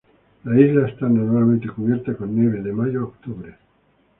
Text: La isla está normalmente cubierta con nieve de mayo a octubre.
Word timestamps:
La 0.45 0.59
isla 0.59 0.87
está 0.87 1.07
normalmente 1.07 1.69
cubierta 1.69 2.15
con 2.15 2.33
nieve 2.35 2.63
de 2.63 2.73
mayo 2.73 3.01
a 3.01 3.03
octubre. 3.03 3.55